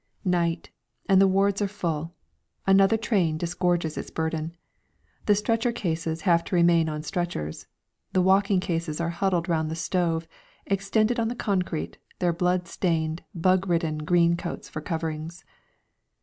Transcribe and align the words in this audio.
Night, 0.25 0.71
and 1.07 1.21
the 1.21 1.27
wards 1.27 1.61
are 1.61 1.67
full. 1.67 2.11
Another 2.65 2.97
train 2.97 3.37
disgorges 3.37 3.99
its 3.99 4.09
burden. 4.09 4.55
The 5.27 5.35
stretcher 5.35 5.71
cases 5.71 6.21
have 6.21 6.43
to 6.45 6.55
remain 6.55 6.89
on 6.89 7.03
stretchers. 7.03 7.67
The 8.11 8.21
walking 8.23 8.59
cases 8.59 8.99
are 8.99 9.09
huddled 9.11 9.47
round 9.47 9.69
the 9.69 9.75
stove, 9.75 10.27
extended 10.65 11.19
on 11.19 11.27
the 11.27 11.35
concrete, 11.35 11.99
their 12.17 12.33
blood 12.33 12.67
stained, 12.67 13.23
bug 13.35 13.67
ridden 13.67 13.99
greatcoats 13.99 14.67
for 14.67 14.81
coverings. 14.81 15.45